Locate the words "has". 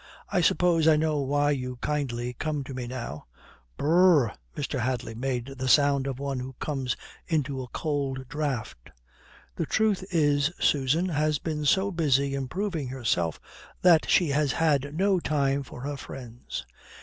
11.09-11.37, 14.29-14.53